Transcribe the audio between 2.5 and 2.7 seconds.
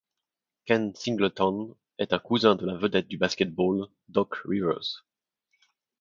de